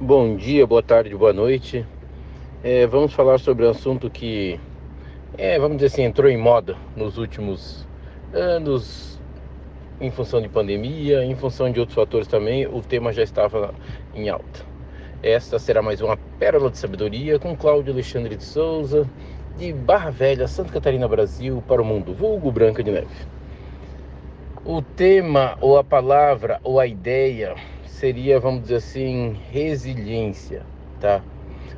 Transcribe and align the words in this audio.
Bom 0.00 0.36
dia, 0.36 0.64
boa 0.64 0.80
tarde, 0.80 1.12
boa 1.16 1.32
noite. 1.32 1.84
É, 2.62 2.86
vamos 2.86 3.12
falar 3.12 3.40
sobre 3.40 3.66
um 3.66 3.70
assunto 3.70 4.08
que, 4.08 4.60
é, 5.36 5.58
vamos 5.58 5.78
dizer 5.78 5.86
assim, 5.88 6.02
entrou 6.04 6.30
em 6.30 6.36
moda 6.36 6.76
nos 6.94 7.18
últimos 7.18 7.84
anos, 8.32 9.20
em 10.00 10.08
função 10.12 10.40
de 10.40 10.48
pandemia, 10.48 11.24
em 11.24 11.34
função 11.34 11.72
de 11.72 11.80
outros 11.80 11.96
fatores 11.96 12.28
também. 12.28 12.64
O 12.64 12.80
tema 12.80 13.12
já 13.12 13.24
estava 13.24 13.74
em 14.14 14.28
alta. 14.28 14.64
Esta 15.20 15.58
será 15.58 15.82
mais 15.82 16.00
uma 16.00 16.16
pérola 16.38 16.70
de 16.70 16.78
sabedoria 16.78 17.36
com 17.36 17.56
Cláudio 17.56 17.92
Alexandre 17.92 18.36
de 18.36 18.44
Souza, 18.44 19.04
de 19.56 19.72
Barra 19.72 20.10
Velha, 20.10 20.46
Santa 20.46 20.74
Catarina, 20.74 21.08
Brasil, 21.08 21.60
para 21.66 21.82
o 21.82 21.84
mundo, 21.84 22.14
vulgo 22.14 22.52
Branca 22.52 22.84
de 22.84 22.92
Neve. 22.92 23.26
O 24.64 24.80
tema, 24.80 25.58
ou 25.60 25.76
a 25.76 25.82
palavra, 25.82 26.60
ou 26.62 26.78
a 26.78 26.86
ideia 26.86 27.56
seria, 27.98 28.38
vamos 28.38 28.62
dizer 28.62 28.76
assim, 28.76 29.36
resiliência, 29.50 30.62
tá? 31.00 31.20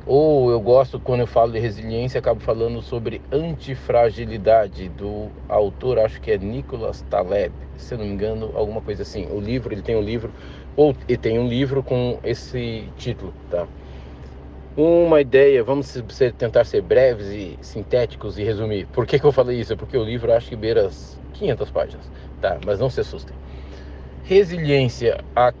Ou 0.05 0.51
eu 0.51 0.59
gosto 0.59 0.99
quando 0.99 1.21
eu 1.21 1.27
falo 1.27 1.51
de 1.51 1.59
resiliência, 1.59 2.19
acabo 2.19 2.39
falando 2.39 2.81
sobre 2.81 3.21
antifragilidade 3.31 4.89
do 4.89 5.29
autor, 5.49 5.99
acho 5.99 6.21
que 6.21 6.31
é 6.31 6.37
Nicolas 6.37 7.01
Taleb, 7.09 7.53
se 7.77 7.95
não 7.95 8.05
me 8.05 8.11
engano, 8.11 8.51
alguma 8.55 8.81
coisa 8.81 9.01
assim. 9.01 9.27
O 9.31 9.39
livro, 9.39 9.73
ele 9.73 9.81
tem 9.81 9.95
um 9.95 10.01
livro, 10.01 10.31
ou 10.75 10.95
ele 11.07 11.17
tem 11.17 11.39
um 11.39 11.47
livro 11.47 11.83
com 11.83 12.19
esse 12.23 12.87
título, 12.97 13.33
tá? 13.49 13.67
Uma 14.77 15.21
ideia, 15.21 15.63
vamos 15.63 15.91
tentar 16.37 16.65
ser 16.65 16.81
breves 16.81 17.27
e 17.27 17.57
sintéticos 17.61 18.37
e 18.37 18.43
resumir. 18.43 18.87
Por 18.87 19.05
que, 19.05 19.19
que 19.19 19.25
eu 19.25 19.31
falei 19.31 19.59
isso? 19.59 19.75
Porque 19.75 19.97
o 19.97 20.03
livro 20.03 20.31
acho 20.31 20.49
que 20.49 20.55
beira 20.55 20.85
as 20.85 21.19
500 21.33 21.69
páginas, 21.71 22.11
tá? 22.39 22.59
Mas 22.65 22.79
não 22.79 22.89
se 22.89 23.01
assustem. 23.01 23.35
Resiliência, 24.23 25.19
a 25.35 25.51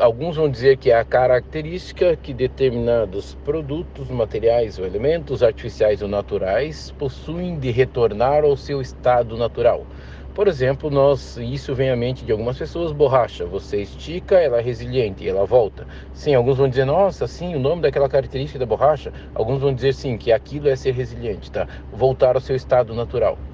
alguns 0.00 0.36
vão 0.36 0.50
dizer 0.50 0.78
que 0.78 0.90
é 0.90 0.98
a 0.98 1.04
característica 1.04 2.16
que 2.16 2.32
determinados 2.34 3.34
produtos, 3.36 4.08
materiais 4.10 4.78
ou 4.78 4.86
elementos 4.86 5.42
artificiais 5.42 6.02
ou 6.02 6.08
naturais 6.08 6.92
possuem 6.92 7.58
de 7.58 7.70
retornar 7.70 8.44
ao 8.44 8.56
seu 8.56 8.80
estado 8.80 9.36
natural. 9.36 9.86
Por 10.34 10.46
exemplo, 10.46 10.90
nós, 10.90 11.36
isso 11.36 11.74
vem 11.74 11.90
à 11.90 11.96
mente 11.96 12.24
de 12.24 12.30
algumas 12.32 12.56
pessoas, 12.58 12.92
borracha. 12.92 13.44
Você 13.46 13.82
estica, 13.82 14.36
ela 14.38 14.58
é 14.58 14.62
resiliente, 14.62 15.28
ela 15.28 15.44
volta. 15.44 15.86
Sim, 16.12 16.34
alguns 16.34 16.58
vão 16.58 16.68
dizer, 16.68 16.84
nossa, 16.84 17.26
sim, 17.26 17.54
o 17.56 17.58
nome 17.60 17.82
daquela 17.82 18.08
característica 18.08 18.58
da 18.58 18.66
borracha. 18.66 19.12
Alguns 19.34 19.60
vão 19.60 19.74
dizer 19.74 19.94
sim, 19.94 20.16
que 20.16 20.30
aquilo 20.32 20.68
é 20.68 20.76
ser 20.76 20.92
resiliente, 20.92 21.50
tá? 21.50 21.66
Voltar 21.90 22.36
ao 22.36 22.40
seu 22.40 22.54
estado 22.54 22.94
natural. 22.94 23.47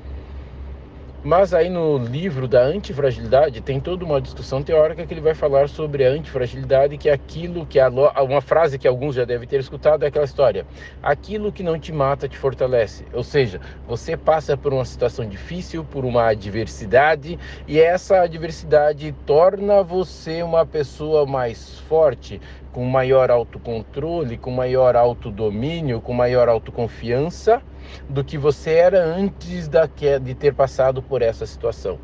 Mas 1.25 1.55
aí 1.55 1.71
no 1.71 1.97
livro 1.97 2.47
da 2.47 2.61
antifragilidade 2.61 3.63
tem 3.63 3.81
toda 3.81 4.05
uma 4.05 4.21
discussão 4.21 4.63
teórica 4.63 5.07
que 5.07 5.15
ele 5.15 5.23
vai 5.23 5.35
falar 5.35 5.71
sobre 5.71 6.05
a 6.05 6.11
antifragilidade, 6.11 6.99
que 6.99 7.09
é 7.09 7.15
aquilo 7.15 7.65
que 7.65 7.81
a, 7.81 7.89
uma 7.89 8.43
frase 8.43 8.79
que 8.79 8.87
alguns 8.87 9.15
já 9.15 9.25
devem 9.25 9.49
ter 9.49 9.59
escutado 9.59 10.03
é 10.03 10.09
aquela 10.09 10.27
história: 10.27 10.67
aquilo 11.03 11.51
que 11.51 11.63
não 11.63 11.79
te 11.79 11.95
mata 11.95 12.29
te 12.29 12.37
fortalece. 12.37 13.07
Ou 13.11 13.25
seja, 13.25 13.59
você 13.89 14.19
passa 14.19 14.55
por 14.55 14.75
uma 14.75 14.85
situação 14.85 15.27
difícil, 15.27 15.83
por 15.83 16.05
uma 16.05 16.29
adversidade, 16.29 17.39
e 17.67 17.81
essa 17.81 18.21
adversidade 18.21 19.11
torna 19.25 19.83
você 19.83 20.43
uma 20.43 20.67
pessoa 20.67 21.25
mais 21.25 21.79
forte, 21.89 22.39
com 22.71 22.85
maior 22.85 23.31
autocontrole, 23.31 24.37
com 24.37 24.51
maior 24.51 24.95
autodomínio, 24.95 26.03
com 26.03 26.13
maior 26.13 26.51
autoconfiança 26.51 27.63
do 28.09 28.25
que 28.25 28.39
você 28.39 28.73
era 28.75 29.05
antes 29.05 29.69
da, 29.69 29.87
de 29.87 30.35
ter 30.35 30.55
passado 30.55 31.03
por 31.03 31.23
essa 31.23 31.47
situação. 31.47 31.99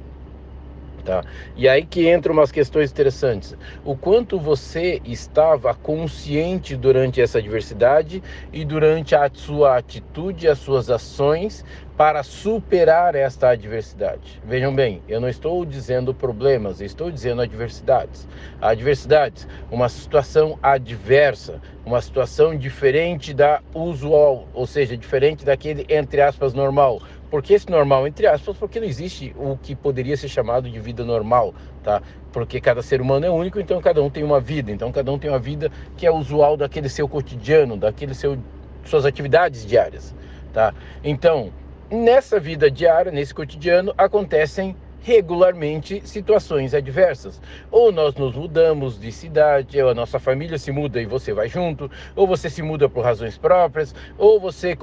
Tá? 1.04 1.22
E 1.56 1.68
aí 1.68 1.84
que 1.84 2.12
entram 2.12 2.34
umas 2.34 2.52
questões 2.52 2.90
interessantes. 2.90 3.56
O 3.84 3.96
quanto 3.96 4.38
você 4.38 5.00
estava 5.04 5.74
consciente 5.74 6.76
durante 6.76 7.20
essa 7.20 7.38
adversidade 7.38 8.22
e 8.52 8.64
durante 8.64 9.14
a 9.14 9.30
sua 9.32 9.78
atitude, 9.78 10.48
as 10.48 10.58
suas 10.58 10.90
ações 10.90 11.64
para 11.96 12.22
superar 12.22 13.14
esta 13.14 13.50
adversidade. 13.50 14.40
Vejam 14.42 14.74
bem, 14.74 15.02
eu 15.06 15.20
não 15.20 15.28
estou 15.28 15.66
dizendo 15.66 16.14
problemas, 16.14 16.80
estou 16.80 17.10
dizendo 17.10 17.42
adversidades. 17.42 18.26
Adversidades, 18.58 19.46
uma 19.70 19.86
situação 19.86 20.58
adversa, 20.62 21.60
uma 21.84 22.00
situação 22.00 22.56
diferente 22.56 23.34
da 23.34 23.60
usual, 23.74 24.48
ou 24.54 24.66
seja, 24.66 24.96
diferente 24.96 25.44
daquele 25.44 25.84
entre 25.90 26.22
aspas 26.22 26.54
normal 26.54 27.02
por 27.30 27.42
que 27.42 27.54
esse 27.54 27.70
normal, 27.70 28.06
entre 28.06 28.26
aspas, 28.26 28.56
porque 28.56 28.80
não 28.80 28.86
existe 28.86 29.34
o 29.38 29.56
que 29.56 29.74
poderia 29.76 30.16
ser 30.16 30.28
chamado 30.28 30.68
de 30.68 30.80
vida 30.80 31.04
normal, 31.04 31.54
tá? 31.82 32.02
Porque 32.32 32.60
cada 32.60 32.82
ser 32.82 33.00
humano 33.00 33.24
é 33.24 33.30
único, 33.30 33.60
então 33.60 33.80
cada 33.80 34.02
um 34.02 34.10
tem 34.10 34.24
uma 34.24 34.40
vida, 34.40 34.72
então 34.72 34.90
cada 34.90 35.12
um 35.12 35.18
tem 35.18 35.30
uma 35.30 35.38
vida 35.38 35.70
que 35.96 36.06
é 36.06 36.10
usual 36.10 36.56
daquele 36.56 36.88
seu 36.88 37.08
cotidiano, 37.08 37.76
daquele 37.76 38.14
seu 38.14 38.36
suas 38.84 39.04
atividades 39.04 39.64
diárias, 39.64 40.14
tá? 40.52 40.74
Então, 41.04 41.52
nessa 41.90 42.40
vida 42.40 42.70
diária, 42.70 43.12
nesse 43.12 43.34
cotidiano, 43.34 43.94
acontecem 43.96 44.74
regularmente 45.02 46.06
situações 46.06 46.74
adversas. 46.74 47.40
Ou 47.70 47.90
nós 47.92 48.14
nos 48.14 48.34
mudamos 48.34 49.00
de 49.00 49.10
cidade, 49.10 49.80
ou 49.80 49.90
a 49.90 49.94
nossa 49.94 50.18
família 50.18 50.58
se 50.58 50.70
muda 50.70 51.00
e 51.00 51.06
você 51.06 51.32
vai 51.32 51.48
junto, 51.48 51.90
ou 52.14 52.26
você 52.26 52.50
se 52.50 52.62
muda 52.62 52.88
por 52.88 53.04
razões 53.04 53.38
próprias, 53.38 53.94
ou 54.18 54.40
você 54.40 54.76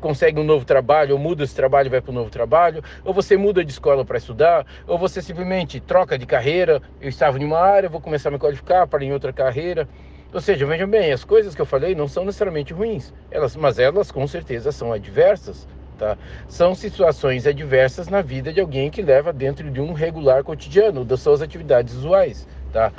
consegue 0.00 0.40
um 0.40 0.44
novo 0.44 0.64
trabalho, 0.64 1.14
ou 1.14 1.18
muda 1.18 1.44
esse 1.44 1.54
trabalho 1.54 1.86
e 1.86 1.90
vai 1.90 2.00
para 2.00 2.10
um 2.10 2.14
novo 2.14 2.30
trabalho, 2.30 2.82
ou 3.04 3.12
você 3.12 3.36
muda 3.36 3.64
de 3.64 3.70
escola 3.70 4.04
para 4.04 4.18
estudar, 4.18 4.66
ou 4.86 4.98
você 4.98 5.22
simplesmente 5.22 5.78
troca 5.80 6.18
de 6.18 6.26
carreira. 6.26 6.82
Eu 7.00 7.08
estava 7.08 7.38
em 7.38 7.44
uma 7.44 7.58
área, 7.58 7.88
vou 7.88 8.00
começar 8.00 8.30
a 8.30 8.32
me 8.32 8.38
qualificar 8.38 8.86
para 8.86 9.04
em 9.04 9.12
outra 9.12 9.32
carreira. 9.32 9.88
Ou 10.32 10.40
seja, 10.40 10.64
vejam 10.64 10.88
bem, 10.88 11.12
as 11.12 11.24
coisas 11.24 11.54
que 11.54 11.60
eu 11.60 11.66
falei 11.66 11.94
não 11.94 12.06
são 12.06 12.24
necessariamente 12.24 12.72
ruins, 12.72 13.12
elas, 13.30 13.56
mas 13.56 13.78
elas 13.78 14.12
com 14.12 14.26
certeza 14.26 14.70
são 14.70 14.92
adversas. 14.92 15.66
Tá? 15.98 16.16
São 16.48 16.74
situações 16.74 17.46
adversas 17.46 18.08
na 18.08 18.22
vida 18.22 18.52
de 18.52 18.60
alguém 18.60 18.90
que 18.90 19.02
leva 19.02 19.34
dentro 19.34 19.70
de 19.70 19.82
um 19.82 19.92
regular 19.92 20.42
cotidiano, 20.42 21.04
das 21.04 21.20
suas 21.20 21.42
atividades 21.42 21.94
usuais. 21.94 22.48
Tá? 22.72 22.90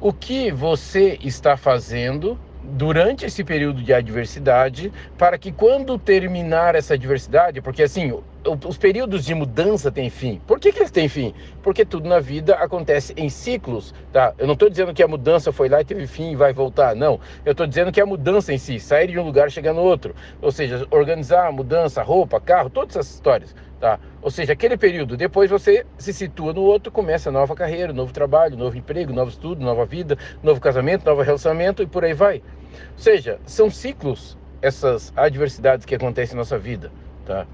O 0.00 0.12
que 0.12 0.50
você 0.50 1.18
está 1.20 1.56
fazendo 1.58 2.38
durante 2.72 3.24
esse 3.24 3.44
período 3.44 3.82
de 3.82 3.92
adversidade, 3.92 4.92
para 5.16 5.38
que 5.38 5.52
quando 5.52 5.98
terminar 5.98 6.74
essa 6.74 6.94
adversidade, 6.94 7.60
porque 7.60 7.82
assim, 7.82 8.12
os 8.44 8.78
períodos 8.78 9.24
de 9.24 9.34
mudança 9.34 9.90
têm 9.90 10.10
fim. 10.10 10.40
Por 10.46 10.60
que, 10.60 10.72
que 10.72 10.80
eles 10.80 10.90
têm 10.90 11.08
fim? 11.08 11.34
Porque 11.62 11.84
tudo 11.84 12.08
na 12.08 12.20
vida 12.20 12.54
acontece 12.54 13.12
em 13.16 13.28
ciclos, 13.28 13.94
tá? 14.12 14.34
Eu 14.38 14.46
não 14.46 14.54
estou 14.54 14.68
dizendo 14.68 14.94
que 14.94 15.02
a 15.02 15.08
mudança 15.08 15.52
foi 15.52 15.68
lá 15.68 15.80
e 15.80 15.84
teve 15.84 16.06
fim 16.06 16.32
e 16.32 16.36
vai 16.36 16.52
voltar, 16.52 16.94
não. 16.94 17.20
Eu 17.44 17.52
estou 17.52 17.66
dizendo 17.66 17.90
que 17.90 18.00
a 18.00 18.06
mudança 18.06 18.52
em 18.52 18.58
si, 18.58 18.78
sair 18.78 19.08
de 19.08 19.18
um 19.18 19.22
lugar 19.22 19.48
e 19.48 19.50
chegar 19.50 19.72
no 19.72 19.82
outro, 19.82 20.14
ou 20.40 20.52
seja, 20.52 20.86
organizar 20.90 21.46
a 21.46 21.52
mudança, 21.52 22.02
roupa, 22.02 22.40
carro, 22.40 22.70
todas 22.70 22.96
essas 22.96 23.14
histórias, 23.14 23.54
tá? 23.80 23.98
Ou 24.26 24.30
seja, 24.32 24.54
aquele 24.54 24.76
período, 24.76 25.16
depois 25.16 25.48
você 25.48 25.86
se 25.96 26.12
situa 26.12 26.52
no 26.52 26.62
outro, 26.62 26.90
começa 26.90 27.30
nova 27.30 27.54
carreira, 27.54 27.92
novo 27.92 28.12
trabalho, 28.12 28.56
novo 28.56 28.76
emprego, 28.76 29.12
novo 29.12 29.30
estudo, 29.30 29.64
nova 29.64 29.86
vida, 29.86 30.18
novo 30.42 30.60
casamento, 30.60 31.06
novo 31.06 31.22
relacionamento 31.22 31.80
e 31.80 31.86
por 31.86 32.04
aí 32.04 32.12
vai. 32.12 32.42
Ou 32.72 32.98
seja, 32.98 33.38
são 33.46 33.70
ciclos 33.70 34.36
essas 34.60 35.12
adversidades 35.14 35.86
que 35.86 35.94
acontecem 35.94 36.34
em 36.34 36.38
nossa 36.38 36.58
vida, 36.58 36.90
tá? 37.24 37.46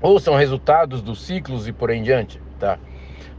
Ou 0.00 0.20
são 0.20 0.36
resultados 0.36 1.02
dos 1.02 1.26
ciclos 1.26 1.66
e 1.66 1.72
por 1.72 1.90
aí 1.90 1.98
em 1.98 2.04
diante, 2.04 2.40
tá? 2.60 2.78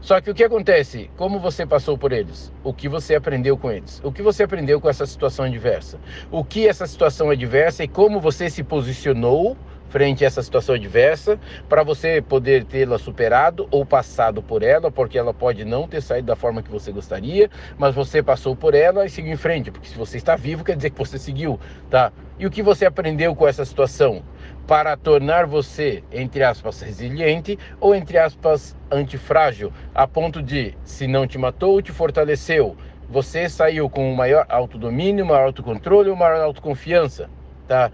Só 0.02 0.20
que 0.20 0.30
o 0.30 0.34
que 0.34 0.44
acontece? 0.44 1.10
Como 1.16 1.40
você 1.40 1.64
passou 1.64 1.96
por 1.96 2.12
eles? 2.12 2.52
O 2.62 2.74
que 2.74 2.86
você 2.86 3.14
aprendeu 3.14 3.56
com 3.56 3.72
eles? 3.72 3.98
O 4.04 4.12
que 4.12 4.20
você 4.20 4.42
aprendeu 4.42 4.78
com 4.78 4.90
essa 4.90 5.06
situação 5.06 5.46
adversa? 5.46 5.98
O 6.30 6.44
que 6.44 6.68
essa 6.68 6.86
situação 6.86 7.30
adversa 7.30 7.82
e 7.82 7.88
como 7.88 8.20
você 8.20 8.50
se 8.50 8.62
posicionou 8.62 9.56
frente 9.92 10.24
a 10.24 10.26
essa 10.26 10.42
situação 10.42 10.74
adversa, 10.74 11.38
para 11.68 11.82
você 11.82 12.22
poder 12.22 12.64
tê-la 12.64 12.98
superado 12.98 13.68
ou 13.70 13.84
passado 13.84 14.42
por 14.42 14.62
ela, 14.62 14.90
porque 14.90 15.18
ela 15.18 15.34
pode 15.34 15.66
não 15.66 15.86
ter 15.86 16.00
saído 16.00 16.28
da 16.28 16.34
forma 16.34 16.62
que 16.62 16.70
você 16.70 16.90
gostaria, 16.90 17.50
mas 17.76 17.94
você 17.94 18.22
passou 18.22 18.56
por 18.56 18.74
ela 18.74 19.04
e 19.04 19.10
seguiu 19.10 19.34
em 19.34 19.36
frente, 19.36 19.70
porque 19.70 19.88
se 19.88 19.98
você 19.98 20.16
está 20.16 20.34
vivo 20.34 20.64
quer 20.64 20.76
dizer 20.76 20.90
que 20.90 20.98
você 20.98 21.18
seguiu, 21.18 21.60
tá? 21.90 22.10
E 22.38 22.46
o 22.46 22.50
que 22.50 22.62
você 22.62 22.86
aprendeu 22.86 23.36
com 23.36 23.46
essa 23.46 23.66
situação 23.66 24.22
para 24.66 24.96
tornar 24.96 25.44
você, 25.44 26.02
entre 26.10 26.42
aspas, 26.42 26.80
resiliente 26.80 27.58
ou 27.78 27.94
entre 27.94 28.16
aspas, 28.16 28.74
antifrágil, 28.90 29.70
a 29.94 30.08
ponto 30.08 30.42
de, 30.42 30.74
se 30.84 31.06
não 31.06 31.26
te 31.26 31.36
matou, 31.36 31.82
te 31.82 31.92
fortaleceu. 31.92 32.76
Você 33.10 33.46
saiu 33.46 33.90
com 33.90 34.10
um 34.10 34.14
maior 34.14 34.46
autodomínio, 34.48 35.26
maior 35.26 35.48
autocontrole, 35.48 36.10
maior 36.16 36.40
autoconfiança, 36.40 37.28
tá? 37.68 37.92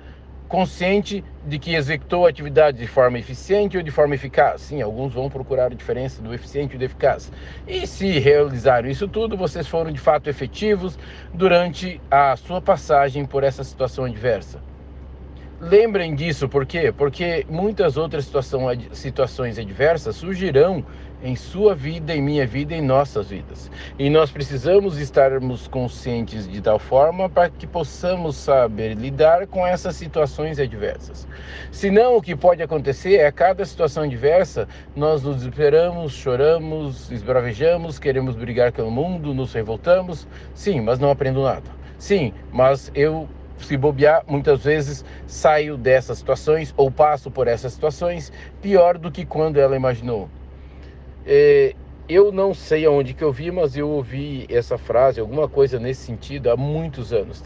Consciente 0.49 1.23
de 1.47 1.59
que 1.59 1.75
executou 1.75 2.27
a 2.27 2.31
atividade 2.31 2.79
de 2.79 2.87
forma 2.87 3.19
eficiente 3.19 3.77
ou 3.77 3.83
de 3.83 3.91
forma 3.91 4.15
eficaz. 4.15 4.63
Sim, 4.63 4.81
alguns 4.81 5.13
vão 5.13 5.29
procurar 5.29 5.67
a 5.67 5.75
diferença 5.75 6.23
do 6.23 6.33
eficiente 6.35 6.75
e 6.75 6.79
do 6.79 6.85
eficaz. 6.85 7.31
E 7.67 7.87
se 7.87 8.19
realizaram 8.19 8.89
isso 8.89 9.07
tudo, 9.07 9.37
vocês 9.37 9.69
foram 9.69 9.93
de 9.93 10.01
fato 10.01 10.29
efetivos 10.29 10.99
durante 11.33 12.01
a 12.11 12.35
sua 12.37 12.61
passagem 12.61 13.27
por 13.27 13.45
essa 13.45 13.63
situação 13.63 14.05
adversa. 14.05 14.61
Lembrem 15.61 16.15
disso, 16.15 16.49
por 16.49 16.65
quê? 16.65 16.93
Porque 16.97 17.45
muitas 17.49 17.97
outras 17.97 18.25
situação, 18.25 18.69
situações 18.93 19.59
adversas 19.59 20.15
surgirão 20.15 20.85
em 21.23 21.35
sua 21.35 21.75
vida, 21.75 22.15
em 22.15 22.23
minha 22.23 22.47
vida, 22.47 22.75
em 22.75 22.83
nossas 22.83 23.31
vidas. 23.31 23.71
E 23.99 24.09
nós 24.09 24.31
precisamos 24.31 24.99
estarmos 24.99 25.67
conscientes 25.69 26.49
de 26.49 26.61
tal 26.61 26.79
forma 26.79 27.29
para 27.29 27.51
que 27.51 27.67
possamos 27.67 28.37
saber 28.37 28.95
lidar 28.95 29.47
com 29.47 29.67
essas 29.67 29.97
situações 29.97 30.59
adversas. 30.59 31.27
Senão, 31.71 32.17
o 32.17 32.23
que 32.23 32.37
pode 32.37 32.63
acontecer 32.63 33.17
é 33.17 33.27
a 33.27 33.33
cada 33.33 33.65
situação 33.65 34.05
adversa, 34.05 34.69
nós 34.95 35.23
nos 35.23 35.37
desesperamos, 35.37 36.13
choramos, 36.13 37.11
esbravejamos, 37.11 37.99
queremos 37.99 38.37
brigar 38.37 38.73
com 38.73 38.83
o 38.83 38.91
mundo, 38.91 39.35
nos 39.35 39.53
revoltamos. 39.53 40.27
Sim, 40.55 40.81
mas 40.81 40.99
não 40.99 41.11
aprendo 41.11 41.43
nada. 41.43 41.71
Sim, 41.99 42.33
mas 42.53 42.93
eu 42.95 43.29
se 43.59 43.77
bobear, 43.77 44.23
muitas 44.27 44.63
vezes 44.65 45.05
saio 45.27 45.77
dessas 45.77 46.19
situações 46.19 46.73
ou 46.77 46.91
passo 46.91 47.31
por 47.31 47.49
essas 47.49 47.73
situações 47.73 48.33
pior 48.63 48.97
do 48.97 49.11
que 49.11 49.25
quando 49.25 49.59
ela 49.59 49.77
imaginou. 49.77 50.29
É, 51.31 51.75
eu 52.09 52.33
não 52.33 52.55
sei 52.55 52.87
aonde 52.87 53.13
que 53.13 53.23
eu 53.23 53.31
vi, 53.31 53.51
mas 53.51 53.77
eu 53.77 53.87
ouvi 53.87 54.47
essa 54.49 54.79
frase, 54.79 55.21
alguma 55.21 55.47
coisa 55.47 55.79
nesse 55.79 56.01
sentido, 56.01 56.51
há 56.51 56.57
muitos 56.57 57.13
anos. 57.13 57.43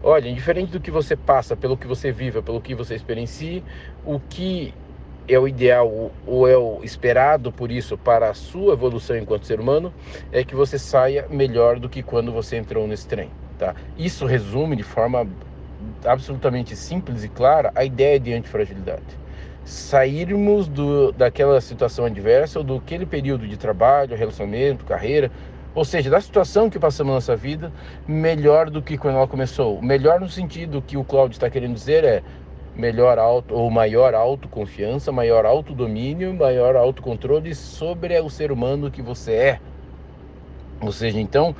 Olha, 0.00 0.28
indiferente 0.28 0.70
do 0.70 0.78
que 0.78 0.92
você 0.92 1.16
passa, 1.16 1.56
pelo 1.56 1.76
que 1.76 1.88
você 1.88 2.12
vive, 2.12 2.40
pelo 2.40 2.60
que 2.60 2.72
você 2.72 2.94
experiencia, 2.94 3.64
o 4.04 4.20
que 4.20 4.72
é 5.26 5.36
o 5.36 5.48
ideal 5.48 6.12
ou 6.24 6.48
é 6.48 6.56
o 6.56 6.84
esperado 6.84 7.50
por 7.50 7.72
isso 7.72 7.98
para 7.98 8.30
a 8.30 8.34
sua 8.34 8.74
evolução 8.74 9.16
enquanto 9.16 9.44
ser 9.44 9.58
humano 9.58 9.92
é 10.30 10.44
que 10.44 10.54
você 10.54 10.78
saia 10.78 11.26
melhor 11.28 11.80
do 11.80 11.88
que 11.88 12.04
quando 12.04 12.30
você 12.30 12.56
entrou 12.56 12.86
nesse 12.86 13.08
trem, 13.08 13.28
tá? 13.58 13.74
Isso 13.98 14.24
resume 14.24 14.76
de 14.76 14.84
forma 14.84 15.26
absolutamente 16.04 16.76
simples 16.76 17.24
e 17.24 17.28
clara 17.28 17.72
a 17.74 17.84
ideia 17.84 18.20
de 18.20 18.32
antifragilidade 18.32 19.25
sairmos 19.66 20.68
do, 20.68 21.10
daquela 21.10 21.60
situação 21.60 22.04
adversa 22.04 22.60
ou 22.60 22.64
do 22.64 22.76
aquele 22.76 23.04
período 23.04 23.48
de 23.48 23.56
trabalho, 23.56 24.16
relacionamento, 24.16 24.84
carreira, 24.84 25.30
ou 25.74 25.84
seja, 25.84 26.08
da 26.08 26.20
situação 26.20 26.70
que 26.70 26.78
passamos 26.78 27.10
na 27.10 27.14
nossa 27.16 27.36
vida, 27.36 27.72
melhor 28.06 28.70
do 28.70 28.80
que 28.80 28.96
quando 28.96 29.16
ela 29.16 29.26
começou. 29.26 29.82
Melhor 29.82 30.20
no 30.20 30.28
sentido 30.28 30.80
que 30.80 30.96
o 30.96 31.04
Cláudio 31.04 31.34
está 31.34 31.50
querendo 31.50 31.74
dizer 31.74 32.04
é 32.04 32.22
melhor 32.76 33.18
auto 33.18 33.54
ou 33.54 33.68
maior 33.68 34.14
autoconfiança, 34.14 35.10
maior 35.10 35.44
autodomínio, 35.44 36.32
maior 36.32 36.76
autocontrole 36.76 37.52
sobre 37.54 38.18
o 38.20 38.30
ser 38.30 38.52
humano 38.52 38.90
que 38.90 39.02
você 39.02 39.32
é. 39.32 39.60
Ou 40.80 40.92
seja, 40.92 41.18
então 41.18 41.56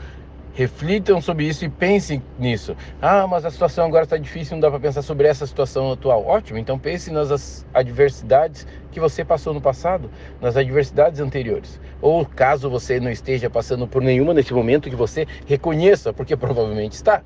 Reflitam 0.56 1.20
sobre 1.20 1.44
isso 1.44 1.66
e 1.66 1.68
pensem 1.68 2.22
nisso. 2.38 2.74
Ah, 3.02 3.26
mas 3.26 3.44
a 3.44 3.50
situação 3.50 3.84
agora 3.84 4.04
está 4.04 4.16
difícil, 4.16 4.54
não 4.54 4.60
dá 4.62 4.70
para 4.70 4.80
pensar 4.80 5.02
sobre 5.02 5.28
essa 5.28 5.46
situação 5.46 5.92
atual. 5.92 6.24
Ótimo, 6.24 6.58
então 6.58 6.78
pense 6.78 7.10
nas 7.10 7.66
adversidades 7.74 8.66
que 8.90 8.98
você 8.98 9.22
passou 9.22 9.52
no 9.52 9.60
passado, 9.60 10.10
nas 10.40 10.56
adversidades 10.56 11.20
anteriores. 11.20 11.78
Ou 12.00 12.24
caso 12.24 12.70
você 12.70 12.98
não 12.98 13.10
esteja 13.10 13.50
passando 13.50 13.86
por 13.86 14.00
nenhuma 14.00 14.32
nesse 14.32 14.54
momento, 14.54 14.88
que 14.88 14.96
você 14.96 15.26
reconheça, 15.46 16.10
porque 16.10 16.34
provavelmente 16.34 16.92
está. 16.92 17.22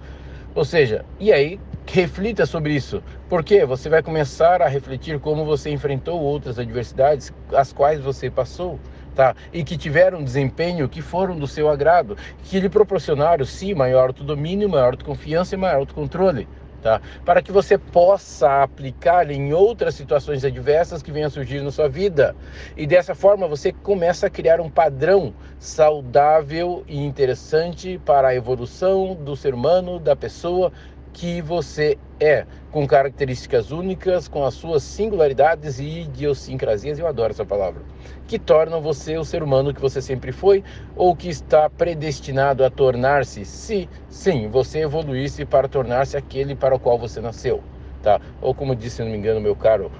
Ou 0.53 0.65
seja, 0.65 1.05
e 1.21 1.33
aí 1.33 1.61
reflita 1.87 2.45
sobre 2.47 2.75
isso, 2.75 3.01
porque 3.29 3.65
você 3.65 3.89
vai 3.89 4.03
começar 4.03 4.61
a 4.61 4.67
refletir 4.67 5.21
como 5.21 5.45
você 5.45 5.71
enfrentou 5.71 6.21
outras 6.21 6.59
adversidades, 6.59 7.33
as 7.55 7.73
quais 7.73 8.01
você 8.01 8.29
passou 8.29 8.77
tá? 9.15 9.35
E 9.53 9.63
que 9.65 9.77
tiveram 9.77 10.23
desempenho 10.23 10.89
que 10.89 11.03
foram 11.03 11.39
do 11.39 11.47
seu 11.47 11.69
agrado, 11.69 12.17
que 12.45 12.61
lhe 12.61 12.69
proporcionaram, 12.69 13.45
sim, 13.45 13.75
maior 13.75 14.09
autodomínio, 14.09 14.69
maior 14.69 14.93
autoconfiança 14.93 15.55
e 15.55 15.59
maior 15.59 15.79
autocontrole. 15.79 16.49
Tá? 16.83 16.99
Para 17.27 17.43
que 17.43 17.53
você 17.53 17.77
possa 17.77 18.63
aplicar 18.63 19.31
em 19.31 19.53
outras 19.53 19.95
situações 19.95 20.47
adversas 20.47 21.03
que 21.03 21.13
venham 21.13 21.27
a 21.27 21.31
surgir 21.31 21.61
na 21.61 21.71
sua 21.71 21.91
vida. 21.91 22.35
E 22.75 22.87
dessa 22.87 23.15
forma 23.15 23.47
você 23.47 23.71
começa 23.71 24.29
a 24.29 24.31
criar 24.31 24.63
um 24.63 24.71
padrão 24.71 25.35
saudável 25.59 26.83
e 26.89 26.99
interessante 26.99 28.01
para 28.03 28.29
a 28.29 28.35
evolução 28.35 29.15
do 29.15 29.37
ser 29.37 29.53
humano, 29.53 29.99
da 29.99 30.17
pessoa 30.17 30.73
que 31.13 31.43
você 31.43 31.99
é, 32.19 32.45
com 32.71 32.87
características 32.87 33.71
únicas, 33.71 34.29
com 34.29 34.45
as 34.45 34.55
suas 34.55 34.83
singularidades 34.83 35.79
e 35.79 36.03
idiosincrasias, 36.03 36.99
eu 36.99 37.07
adoro 37.07 37.33
essa 37.33 37.45
palavra, 37.45 37.83
que 38.27 38.39
tornam 38.39 38.81
você 38.81 39.17
o 39.17 39.25
ser 39.25 39.43
humano 39.43 39.75
que 39.75 39.81
você 39.81 40.01
sempre 40.01 40.31
foi 40.31 40.63
ou 40.95 41.17
que 41.17 41.29
está 41.29 41.69
predestinado 41.69 42.65
a 42.65 42.71
tornar-se, 42.71 43.45
se 43.45 43.89
sim, 44.09 44.49
você 44.49 44.81
evoluísse 44.81 45.45
para 45.45 45.69
tornar-se 45.69 46.17
aquele 46.17 46.55
para 46.55 46.75
o 46.75 46.79
qual 46.79 46.99
você 46.99 47.21
nasceu, 47.21 47.63
tá? 48.03 48.21
Ou 48.41 48.55
como 48.55 48.77
disse, 48.77 48.97
se 48.97 49.03
não 49.03 49.11
me 49.11 49.17
engano, 49.17 49.41
meu 49.41 49.57
caro 49.57 49.91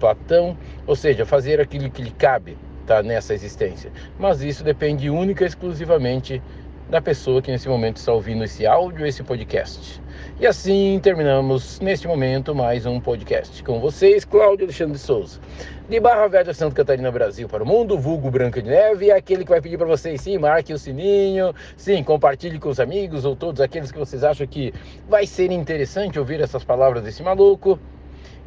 Platão, 0.00 0.56
ou 0.86 0.94
seja, 0.94 1.24
fazer 1.24 1.60
aquilo 1.60 1.90
que 1.90 2.02
lhe 2.02 2.10
cabe, 2.10 2.56
tá, 2.86 3.02
nessa 3.02 3.34
existência. 3.34 3.90
Mas 4.18 4.42
isso 4.42 4.62
depende 4.62 5.10
única 5.10 5.44
e 5.44 5.46
exclusivamente 5.46 6.42
da 6.88 7.00
pessoa 7.00 7.42
que 7.42 7.50
nesse 7.50 7.68
momento 7.68 7.96
está 7.96 8.12
ouvindo 8.12 8.44
esse 8.44 8.66
áudio, 8.66 9.06
esse 9.06 9.22
podcast. 9.22 10.00
E 10.38 10.46
assim 10.46 11.00
terminamos 11.02 11.80
neste 11.80 12.06
momento 12.06 12.54
mais 12.54 12.86
um 12.86 13.00
podcast 13.00 13.62
com 13.64 13.80
vocês, 13.80 14.24
Cláudio 14.24 14.66
Alexandre 14.66 14.94
de 14.94 15.00
Souza, 15.00 15.40
de 15.88 15.98
Barra 15.98 16.28
Velha, 16.28 16.54
Santa 16.54 16.74
Catarina, 16.74 17.10
Brasil, 17.10 17.48
para 17.48 17.62
o 17.62 17.66
mundo, 17.66 17.98
vulgo 17.98 18.30
Branca 18.30 18.62
de 18.62 18.68
Neve, 18.68 19.06
e 19.06 19.10
aquele 19.10 19.44
que 19.44 19.50
vai 19.50 19.60
pedir 19.60 19.78
para 19.78 19.86
vocês, 19.86 20.20
sim, 20.20 20.38
marque 20.38 20.72
o 20.72 20.78
sininho, 20.78 21.54
sim, 21.76 22.02
compartilhe 22.02 22.58
com 22.58 22.68
os 22.68 22.78
amigos 22.78 23.24
ou 23.24 23.34
todos 23.34 23.60
aqueles 23.60 23.90
que 23.90 23.98
vocês 23.98 24.22
acham 24.22 24.46
que 24.46 24.72
vai 25.08 25.26
ser 25.26 25.50
interessante 25.50 26.18
ouvir 26.18 26.40
essas 26.40 26.64
palavras 26.64 27.02
desse 27.02 27.22
maluco. 27.22 27.78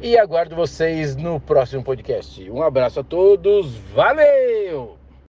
E 0.02 0.16
aguardo 0.16 0.56
vocês 0.56 1.14
no 1.14 1.38
próximo 1.38 1.84
podcast. 1.84 2.50
Um 2.50 2.62
abraço 2.62 3.00
a 3.00 3.04
todos, 3.04 3.74
valeu! 3.94 4.99